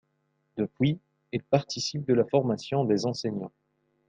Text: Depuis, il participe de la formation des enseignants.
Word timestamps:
Depuis, 0.57 0.99
il 1.31 1.43
participe 1.43 2.07
de 2.07 2.15
la 2.15 2.25
formation 2.25 2.85
des 2.85 3.05
enseignants. 3.05 3.51